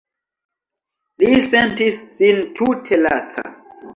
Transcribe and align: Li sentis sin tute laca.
Li 1.25 1.41
sentis 1.51 2.01
sin 2.15 2.41
tute 2.61 3.01
laca. 3.03 3.45